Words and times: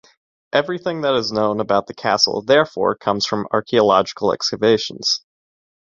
Everything 0.51 1.01
that 1.01 1.13
is 1.13 1.31
known 1.31 1.59
about 1.59 1.85
the 1.85 1.93
castle 1.93 2.41
therefore 2.41 2.95
comes 2.95 3.23
from 3.27 3.47
archeological 3.53 4.33
excavations. 4.33 5.23